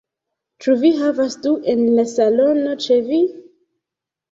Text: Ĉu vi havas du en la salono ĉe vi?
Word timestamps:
Ĉu 0.63 0.73
vi 0.83 0.89
havas 1.01 1.35
du 1.43 1.51
en 1.75 1.85
la 1.99 2.07
salono 2.15 2.75
ĉe 2.89 3.01
vi? 3.13 3.23